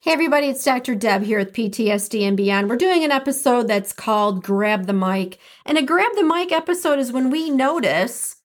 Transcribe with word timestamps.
Hey, 0.00 0.12
everybody, 0.12 0.46
it's 0.46 0.62
Dr. 0.62 0.94
Deb 0.94 1.24
here 1.24 1.40
with 1.40 1.52
PTSD 1.52 2.22
and 2.22 2.36
Beyond. 2.36 2.68
We're 2.68 2.76
doing 2.76 3.02
an 3.02 3.10
episode 3.10 3.66
that's 3.66 3.92
called 3.92 4.44
Grab 4.44 4.86
the 4.86 4.92
Mic. 4.92 5.40
And 5.66 5.76
a 5.76 5.82
Grab 5.82 6.12
the 6.14 6.22
Mic 6.22 6.52
episode 6.52 7.00
is 7.00 7.10
when 7.10 7.30
we 7.30 7.50
notice 7.50 8.36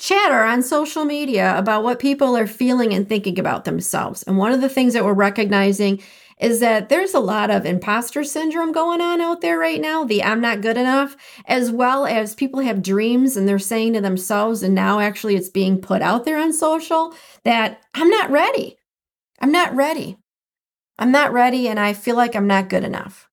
chatter 0.00 0.42
on 0.42 0.64
social 0.64 1.04
media 1.04 1.56
about 1.56 1.84
what 1.84 2.00
people 2.00 2.36
are 2.36 2.48
feeling 2.48 2.92
and 2.92 3.08
thinking 3.08 3.38
about 3.38 3.64
themselves. 3.64 4.24
And 4.24 4.36
one 4.36 4.50
of 4.50 4.62
the 4.62 4.68
things 4.68 4.92
that 4.94 5.04
we're 5.04 5.12
recognizing 5.12 6.02
is 6.40 6.58
that 6.58 6.88
there's 6.88 7.14
a 7.14 7.20
lot 7.20 7.50
of 7.50 7.64
imposter 7.64 8.24
syndrome 8.24 8.72
going 8.72 9.00
on 9.00 9.20
out 9.20 9.42
there 9.42 9.60
right 9.60 9.80
now, 9.80 10.02
the 10.02 10.24
I'm 10.24 10.40
not 10.40 10.60
good 10.60 10.76
enough, 10.76 11.16
as 11.46 11.70
well 11.70 12.04
as 12.04 12.34
people 12.34 12.58
have 12.62 12.82
dreams 12.82 13.36
and 13.36 13.46
they're 13.46 13.60
saying 13.60 13.92
to 13.92 14.00
themselves, 14.00 14.64
and 14.64 14.74
now 14.74 14.98
actually 14.98 15.36
it's 15.36 15.50
being 15.50 15.80
put 15.80 16.02
out 16.02 16.24
there 16.24 16.38
on 16.38 16.52
social 16.52 17.14
that 17.44 17.80
I'm 17.94 18.10
not 18.10 18.32
ready. 18.32 18.76
I'm 19.40 19.52
not 19.52 19.76
ready. 19.76 20.16
I'm 21.00 21.10
not 21.10 21.32
ready 21.32 21.66
and 21.66 21.80
I 21.80 21.94
feel 21.94 22.14
like 22.14 22.36
I'm 22.36 22.46
not 22.46 22.68
good 22.68 22.84
enough. 22.84 23.28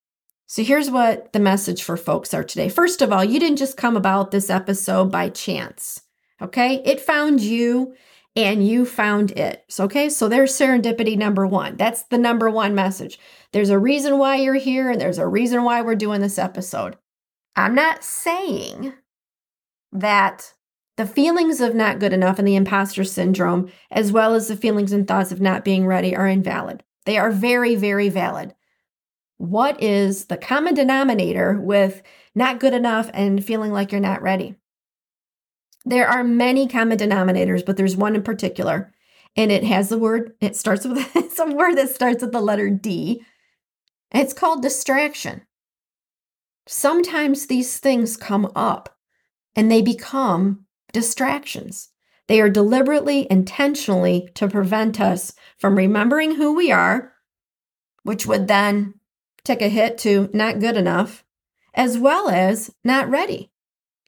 So 0.46 0.64
here's 0.64 0.90
what 0.90 1.34
the 1.34 1.40
message 1.40 1.84
for 1.84 1.98
folks 1.98 2.34
are 2.34 2.44
today. 2.44 2.70
First 2.70 3.02
of 3.02 3.12
all, 3.12 3.26
you 3.26 3.42
didn't 3.42 3.58
just 3.58 3.76
come 3.76 3.98
about 3.98 4.32
this 4.32 4.50
episode 4.50 5.12
by 5.12 5.28
chance. 5.28 6.02
Okay? 6.42 6.82
It 6.86 7.02
found 7.02 7.42
you 7.42 7.94
and 8.38 8.66
you 8.66 8.86
found 8.86 9.32
it. 9.32 9.66
Okay? 9.78 10.08
So 10.08 10.30
there's 10.30 10.58
serendipity 10.58 11.18
number 11.18 11.46
1. 11.46 11.76
That's 11.76 12.04
the 12.04 12.18
number 12.18 12.50
1 12.50 12.74
message. 12.74 13.20
There's 13.52 13.70
a 13.70 13.78
reason 13.78 14.18
why 14.18 14.38
you're 14.38 14.54
here 14.54 14.90
and 14.90 15.02
there's 15.02 15.18
a 15.18 15.28
reason 15.28 15.64
why 15.64 15.82
we're 15.82 15.96
doing 15.96 16.22
this 16.22 16.40
episode. 16.40 16.96
I'm 17.58 17.76
not 17.76 18.02
saying 18.02 18.94
that 19.92 20.54
the 20.96 21.06
feelings 21.06 21.60
of 21.60 21.76
not 21.76 22.00
good 22.00 22.14
enough 22.14 22.40
and 22.40 22.48
the 22.48 22.56
imposter 22.56 23.04
syndrome, 23.04 23.70
as 23.92 24.14
well 24.14 24.36
as 24.36 24.48
the 24.48 24.56
feelings 24.56 24.94
and 24.94 25.06
thoughts 25.06 25.34
of 25.34 25.42
not 25.42 25.66
being 25.66 25.86
ready, 25.86 26.16
are 26.16 26.28
invalid. 26.28 26.84
They 27.08 27.18
are 27.18 27.32
very, 27.32 27.76
very 27.76 28.10
valid. 28.10 28.54
What 29.38 29.82
is 29.82 30.26
the 30.26 30.36
common 30.36 30.74
denominator 30.74 31.58
with 31.58 32.02
not 32.36 32.60
good 32.60 32.74
enough 32.74 33.10
and 33.14 33.44
feeling 33.44 33.72
like 33.72 33.94
you're 33.94 34.02
not 34.02 34.22
ready? 34.22 34.56
There 35.86 36.06
are 36.06 36.22
many 36.22 36.68
common 36.68 36.98
denominators, 36.98 37.66
but 37.66 37.78
there's 37.78 37.96
one 37.96 38.14
in 38.14 38.24
particular, 38.24 38.94
and 39.38 39.54
it 39.54 39.64
has 39.64 39.88
the 39.88 39.98
word, 39.98 40.34
it 40.42 40.58
starts 40.58 40.86
with 40.86 41.00
a 41.40 41.56
word 41.56 41.78
that 41.78 41.96
starts 41.96 42.22
with 42.22 42.34
the 42.34 42.42
letter 42.42 42.70
D. 42.70 43.24
It's 44.12 44.34
called 44.34 44.62
distraction. 44.62 45.44
Sometimes 46.68 47.48
these 47.48 47.80
things 47.80 48.18
come 48.18 48.52
up 48.54 48.98
and 49.56 49.72
they 49.72 49.82
become 49.82 50.66
distractions. 50.92 51.88
They 52.28 52.42
are 52.42 52.50
deliberately, 52.50 53.26
intentionally 53.30 54.30
to 54.36 54.48
prevent 54.48 55.00
us 55.00 55.34
from 55.58 55.78
remembering 55.78 56.36
who 56.36 56.54
we 56.54 56.72
are, 56.72 57.14
which 58.04 58.26
would 58.26 58.48
then 58.48 58.96
take 59.44 59.62
a 59.62 59.70
hit 59.70 59.98
to 60.00 60.30
not 60.34 60.60
good 60.60 60.76
enough, 60.76 61.24
as 61.74 61.98
well 61.98 62.30
as 62.30 62.74
not 62.84 63.10
ready. 63.10 63.52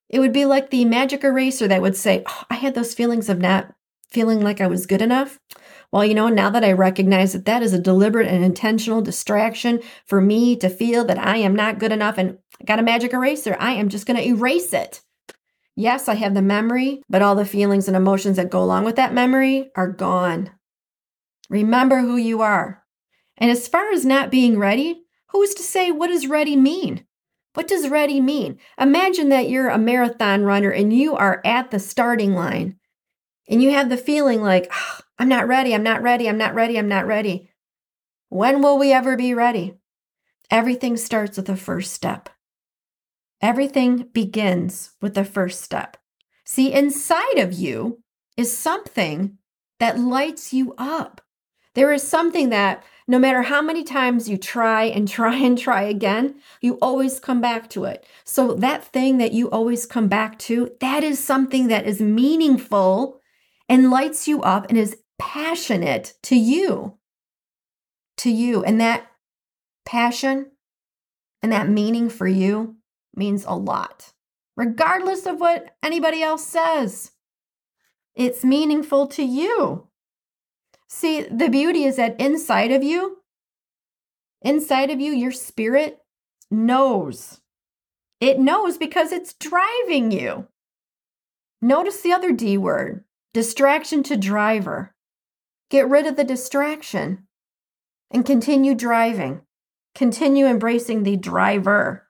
It 0.09 0.19
would 0.19 0.34
be 0.34 0.46
like 0.46 0.69
the 0.69 0.85
magic 0.85 1.24
eraser 1.24 1.68
that 1.68 1.81
would 1.81 1.96
say, 1.96 2.24
oh, 2.28 2.44
I 2.50 2.56
had 2.56 2.75
those 2.75 2.94
feelings 2.94 3.30
of 3.30 3.40
not 3.40 3.74
feeling 4.09 4.41
like 4.41 4.59
I 4.59 4.68
was 4.68 4.88
good 4.88 5.01
enough. 5.01 5.40
Well, 5.91 6.03
you 6.03 6.16
know, 6.16 6.30
now 6.30 6.50
that 6.50 6.63
I 6.63 6.72
recognize 6.74 7.34
that 7.34 7.46
that 7.46 7.63
is 7.63 7.74
a 7.74 7.80
deliberate 7.80 8.28
and 8.28 8.44
intentional 8.44 9.01
distraction 9.01 9.81
for 10.06 10.19
me 10.19 10.56
to 10.57 10.69
feel 10.69 11.06
that 11.06 11.19
I 11.19 11.38
am 11.38 11.56
not 11.56 11.80
good 11.80 11.91
enough 11.91 12.18
and 12.18 12.40
I 12.59 12.63
got 12.66 12.80
a 12.80 12.84
magic 12.84 13.13
eraser, 13.13 13.56
I 13.59 13.74
am 13.74 13.90
just 13.90 14.06
going 14.06 14.18
to 14.18 14.28
erase 14.28 14.74
it. 14.74 15.01
Yes, 15.80 16.10
I 16.10 16.16
have 16.16 16.34
the 16.34 16.42
memory, 16.42 17.02
but 17.08 17.22
all 17.22 17.36
the 17.36 17.46
feelings 17.46 17.88
and 17.88 17.96
emotions 17.96 18.36
that 18.36 18.50
go 18.50 18.62
along 18.62 18.84
with 18.84 18.98
that 18.98 19.14
memory 19.14 19.72
are 19.78 19.88
gone. 19.88 20.52
Remember 21.50 22.02
who 22.02 22.18
you 22.18 22.42
are. 22.42 22.84
And 23.38 23.50
as 23.50 23.66
far 23.70 23.90
as 23.94 24.04
not 24.04 24.30
being 24.30 24.60
ready, 24.60 25.04
who's 25.30 25.54
to 25.54 25.64
say 25.64 25.90
what 25.90 26.08
does 26.08 26.28
ready 26.28 26.58
mean? 26.58 27.06
What 27.54 27.70
does 27.70 27.88
ready 27.88 28.20
mean? 28.20 28.60
Imagine 28.78 29.30
that 29.30 29.50
you're 29.50 29.70
a 29.70 29.78
marathon 29.78 30.44
runner 30.44 30.70
and 30.70 30.92
you 30.92 31.16
are 31.16 31.42
at 31.46 31.72
the 31.72 31.80
starting 31.80 32.36
line 32.36 32.76
and 33.48 33.64
you 33.64 33.72
have 33.72 33.88
the 33.88 33.96
feeling 33.96 34.42
like, 34.42 34.70
oh, 34.76 35.00
I'm 35.18 35.30
not 35.30 35.48
ready, 35.48 35.74
I'm 35.74 35.84
not 35.84 36.02
ready, 36.02 36.28
I'm 36.28 36.38
not 36.38 36.56
ready, 36.56 36.78
I'm 36.78 36.90
not 36.90 37.08
ready. 37.08 37.52
When 38.28 38.62
will 38.62 38.78
we 38.78 38.92
ever 38.92 39.16
be 39.16 39.34
ready? 39.34 39.76
Everything 40.52 40.98
starts 40.98 41.38
with 41.38 41.46
the 41.46 41.56
first 41.56 41.94
step. 41.94 42.28
Everything 43.42 44.10
begins 44.14 44.92
with 45.02 45.14
the 45.14 45.24
first 45.24 45.62
step. 45.62 45.98
See, 46.44 46.74
inside 46.74 47.38
of 47.38 47.54
you 47.54 48.04
is 48.36 48.56
something 48.56 49.38
that 49.80 50.00
lights 50.00 50.54
you 50.54 50.74
up. 50.78 51.22
There 51.76 51.94
is 51.94 52.06
something 52.06 52.50
that 52.50 52.84
no 53.08 53.18
matter 53.18 53.44
how 53.44 53.62
many 53.62 53.84
times 53.84 54.28
you 54.28 54.38
try 54.38 54.84
and 54.84 55.08
try 55.08 55.36
and 55.36 55.58
try 55.58 55.84
again, 55.84 56.36
you 56.62 56.78
always 56.82 57.20
come 57.20 57.40
back 57.40 57.70
to 57.70 57.86
it. 57.86 58.06
So, 58.24 58.54
that 58.56 58.84
thing 58.84 59.18
that 59.20 59.32
you 59.32 59.50
always 59.50 59.86
come 59.86 60.08
back 60.08 60.38
to, 60.40 60.72
that 60.82 61.04
is 61.04 61.24
something 61.24 61.68
that 61.68 61.86
is 61.86 62.02
meaningful 62.02 63.22
and 63.70 63.90
lights 63.90 64.28
you 64.28 64.42
up 64.42 64.68
and 64.70 64.78
is 64.78 64.98
passionate 65.18 66.14
to 66.24 66.36
you. 66.36 66.98
To 68.18 68.30
you. 68.30 68.64
And 68.64 68.82
that 68.82 69.08
passion 69.86 70.52
and 71.42 71.52
that 71.52 71.70
meaning 71.70 72.10
for 72.10 72.28
you 72.28 72.76
means 73.19 73.46
a 73.46 73.54
lot, 73.54 74.13
regardless 74.57 75.27
of 75.27 75.39
what 75.39 75.75
anybody 75.83 76.24
else 76.24 76.45
says. 76.45 77.12
It's 78.16 78.44
meaningful 78.44 79.06
to 79.07 79.24
you. 79.24 79.88
See, 80.88 81.21
the 81.21 81.50
beauty 81.50 81.83
is 81.83 81.98
that 81.98 82.19
inside 82.19 82.71
of 82.71 82.81
you, 82.81 83.19
inside 84.42 84.89
of 84.89 85.00
you, 85.00 85.12
your 85.12 85.31
spirit 85.31 86.00
knows. 86.50 87.42
It 88.19 88.39
knows 88.39 88.77
because 88.77 89.12
it's 89.12 89.36
driving 89.36 90.12
you. 90.12 90.48
Notice 91.62 92.01
the 92.01 92.12
other 92.12 92.31
D 92.31 92.57
word 92.57 93.04
distraction 93.33 94.01
to 94.04 94.18
driver. 94.18 94.95
Get 95.69 95.88
rid 95.88 96.07
of 96.07 96.15
the 96.15 96.24
distraction 96.24 97.27
and 98.10 98.25
continue 98.25 98.74
driving. 98.74 99.42
Continue 99.94 100.48
embracing 100.48 101.04
the 101.04 101.18
driver 101.18 102.09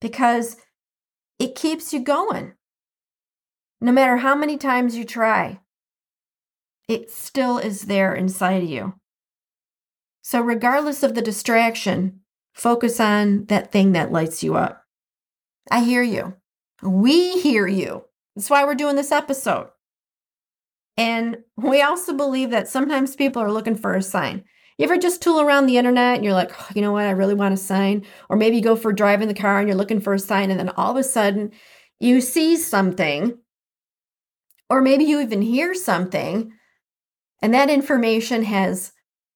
because 0.00 0.56
it 1.38 1.54
keeps 1.54 1.92
you 1.92 2.00
going. 2.00 2.54
No 3.80 3.92
matter 3.92 4.18
how 4.18 4.34
many 4.34 4.56
times 4.56 4.96
you 4.96 5.04
try, 5.04 5.60
it 6.88 7.10
still 7.10 7.58
is 7.58 7.82
there 7.82 8.14
inside 8.14 8.62
of 8.62 8.68
you. 8.68 8.94
So, 10.22 10.40
regardless 10.40 11.02
of 11.02 11.14
the 11.14 11.22
distraction, 11.22 12.20
focus 12.52 12.98
on 12.98 13.44
that 13.46 13.70
thing 13.70 13.92
that 13.92 14.12
lights 14.12 14.42
you 14.42 14.56
up. 14.56 14.82
I 15.70 15.84
hear 15.84 16.02
you. 16.02 16.34
We 16.82 17.40
hear 17.40 17.66
you. 17.66 18.04
That's 18.34 18.50
why 18.50 18.64
we're 18.64 18.74
doing 18.74 18.96
this 18.96 19.12
episode. 19.12 19.68
And 20.96 21.38
we 21.56 21.80
also 21.80 22.12
believe 22.12 22.50
that 22.50 22.68
sometimes 22.68 23.14
people 23.14 23.40
are 23.40 23.52
looking 23.52 23.76
for 23.76 23.94
a 23.94 24.02
sign. 24.02 24.44
You 24.78 24.84
ever 24.84 24.96
just 24.96 25.20
tool 25.20 25.40
around 25.40 25.66
the 25.66 25.76
internet 25.76 26.14
and 26.14 26.24
you're 26.24 26.34
like, 26.34 26.52
oh, 26.58 26.68
you 26.72 26.80
know 26.82 26.92
what, 26.92 27.04
I 27.04 27.10
really 27.10 27.34
want 27.34 27.52
a 27.52 27.56
sign? 27.56 28.06
Or 28.28 28.36
maybe 28.36 28.56
you 28.56 28.62
go 28.62 28.76
for 28.76 28.92
a 28.92 28.94
drive 28.94 29.20
in 29.20 29.28
the 29.28 29.34
car 29.34 29.58
and 29.58 29.66
you're 29.66 29.76
looking 29.76 30.00
for 30.00 30.14
a 30.14 30.20
sign, 30.20 30.52
and 30.52 30.58
then 30.58 30.68
all 30.70 30.92
of 30.92 30.96
a 30.96 31.02
sudden 31.02 31.50
you 31.98 32.20
see 32.20 32.56
something, 32.56 33.36
or 34.70 34.80
maybe 34.80 35.02
you 35.02 35.20
even 35.20 35.42
hear 35.42 35.74
something, 35.74 36.52
and 37.42 37.52
that 37.54 37.70
information 37.70 38.44
has 38.44 38.92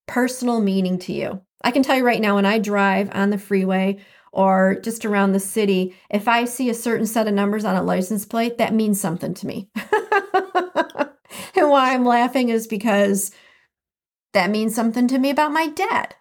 personal 0.06 0.60
meaning 0.60 0.98
to 1.00 1.12
you. 1.12 1.42
I 1.64 1.72
can 1.72 1.82
tell 1.82 1.96
you 1.96 2.06
right 2.06 2.20
now, 2.20 2.36
when 2.36 2.46
I 2.46 2.60
drive 2.60 3.10
on 3.12 3.30
the 3.30 3.38
freeway 3.38 3.98
or 4.32 4.76
just 4.80 5.04
around 5.04 5.32
the 5.32 5.40
city, 5.40 5.96
if 6.08 6.28
I 6.28 6.44
see 6.44 6.70
a 6.70 6.74
certain 6.74 7.06
set 7.06 7.26
of 7.26 7.34
numbers 7.34 7.64
on 7.64 7.74
a 7.74 7.82
license 7.82 8.24
plate, 8.24 8.58
that 8.58 8.74
means 8.74 9.00
something 9.00 9.34
to 9.34 9.46
me. 9.46 9.70
and 9.74 11.68
why 11.68 11.94
I'm 11.94 12.04
laughing 12.04 12.48
is 12.48 12.66
because 12.68 13.32
that 14.32 14.50
means 14.50 14.74
something 14.74 15.08
to 15.08 15.18
me 15.18 15.30
about 15.30 15.52
my 15.52 15.68
dad. 15.68 16.14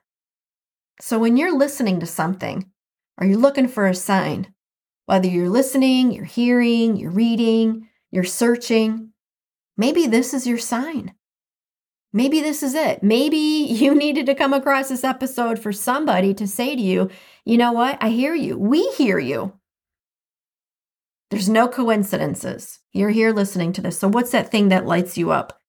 So 1.00 1.18
when 1.18 1.38
you're 1.38 1.58
listening 1.58 2.00
to 2.00 2.06
something 2.06 2.72
are 3.18 3.26
you're 3.26 3.38
looking 3.38 3.68
for 3.68 3.88
a 3.88 3.96
sign, 3.96 4.54
whether 5.06 5.28
you're 5.28 5.50
listening, 5.50 6.12
you're 6.12 6.26
hearing, 6.26 6.96
you're 6.96 7.12
reading, 7.12 7.88
you're 8.12 8.24
searching, 8.24 9.12
maybe 9.78 10.08
this 10.08 10.34
is 10.34 10.48
your 10.48 10.58
sign. 10.58 11.14
Maybe 12.14 12.42
this 12.42 12.62
is 12.62 12.76
it. 12.76 13.04
Maybe 13.04 13.38
you 13.38 13.96
needed 13.96 14.26
to 14.28 14.36
come 14.36 14.54
across 14.54 14.90
this 14.90 15.04
episode 15.04 15.60
for 15.60 15.72
somebody 15.72 16.34
to 16.36 16.48
say 16.48 16.76
to 16.76 16.82
you, 16.82 17.10
you 17.46 17.58
know 17.58 17.72
what? 17.72 17.98
I 18.02 18.10
hear 18.10 18.36
you. 18.36 18.58
We 18.58 18.90
hear 18.92 19.18
you. 19.18 19.54
There's 21.30 21.48
no 21.48 21.70
coincidences. 21.70 22.80
You're 22.92 23.10
here 23.12 23.32
listening 23.32 23.72
to 23.74 23.82
this. 23.82 23.98
So, 23.98 24.10
what's 24.10 24.32
that 24.32 24.52
thing 24.52 24.68
that 24.68 24.86
lights 24.86 25.18
you 25.18 25.32
up? 25.32 25.62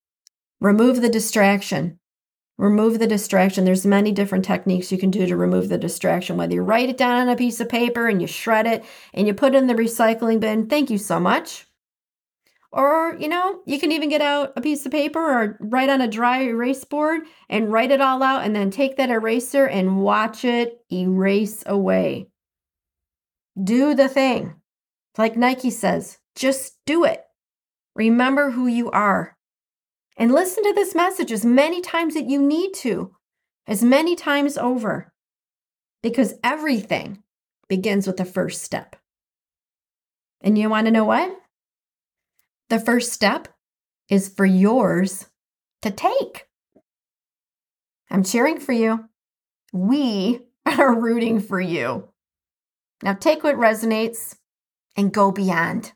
Remove 0.61 1.01
the 1.01 1.09
distraction. 1.09 2.01
Remove 2.63 3.01
the 3.01 3.09
distraction. 3.09 3.65
There's 3.65 3.85
many 3.85 4.13
different 4.13 4.45
techniques 4.45 4.93
you 4.93 4.97
can 4.97 5.11
do 5.11 5.27
to 5.27 5.37
remove 5.37 5.69
the 5.69 5.77
distraction, 5.77 6.37
whether 6.37 6.55
you 6.55 6.63
write 6.63 6.89
it 6.89 6.97
down 6.97 7.21
on 7.21 7.29
a 7.29 7.35
piece 7.35 7.59
of 7.59 7.69
paper 7.69 8.07
and 8.07 8.21
you 8.21 8.29
shred 8.29 8.69
it 8.69 8.85
and 9.13 9.27
you 9.27 9.35
put 9.35 9.57
it 9.57 9.59
in 9.59 9.67
the 9.67 9.75
recycling 9.75 10.39
bin. 10.39 10.69
Thank 10.69 10.89
you 10.89 10.97
so 10.97 11.19
much. 11.19 11.67
Or, 12.71 13.17
you 13.19 13.27
know, 13.27 13.63
you 13.67 13.81
can 13.81 13.91
even 13.91 14.09
get 14.09 14.21
out 14.21 14.53
a 14.55 14.61
piece 14.61 14.87
of 14.87 14.93
paper 14.93 15.19
or 15.19 15.59
write 15.59 15.89
on 15.89 16.01
a 16.01 16.07
dry 16.07 16.43
erase 16.43 16.85
board 16.85 17.23
and 17.51 17.73
write 17.73 17.91
it 17.91 18.01
all 18.01 18.23
out 18.23 18.45
and 18.45 18.55
then 18.55 18.71
take 18.71 18.97
that 18.97 19.11
eraser 19.11 19.67
and 19.67 20.01
watch 20.01 20.45
it 20.45 20.79
erase 20.93 21.65
away. 21.67 22.29
Do 23.61 23.93
the 23.97 24.09
thing. 24.09 24.55
Like 25.19 25.37
Nike 25.37 25.71
says, 25.71 26.19
just 26.37 26.79
do 26.87 27.03
it. 27.07 27.25
Remember 27.97 28.53
who 28.53 28.69
you 28.69 28.89
are. 28.93 29.37
And 30.17 30.33
listen 30.33 30.63
to 30.65 30.73
this 30.75 30.95
message 30.95 31.33
as 31.33 31.45
many 31.45 31.81
times 31.81 32.15
that 32.15 32.29
you 32.29 32.41
need 32.41 32.75
to, 32.75 33.15
as 33.67 33.83
many 33.83 34.15
times 34.15 34.59
over, 34.59 35.13
because 36.03 36.35
everything 36.45 37.23
begins 37.69 38.07
with 38.07 38.19
the 38.19 38.25
first 38.25 38.63
step. 38.63 38.97
And 40.43 40.59
you 40.59 40.69
want 40.69 40.87
to 40.87 40.91
know 40.91 41.05
what? 41.05 41.35
The 42.69 42.81
first 42.81 43.13
step 43.13 43.49
is 44.09 44.29
for 44.29 44.45
yours 44.45 45.27
to 45.83 45.91
take. 45.91 46.47
I'm 48.11 48.25
cheering 48.25 48.61
for 48.61 48.73
you. 48.73 49.09
We 49.73 50.41
are 50.67 50.99
rooting 50.99 51.41
for 51.41 51.61
you. 51.61 52.09
Now 53.03 53.15
take 53.15 53.43
what 53.43 53.57
resonates 53.57 54.37
and 54.97 55.13
go 55.13 55.33
beyond. 55.33 55.93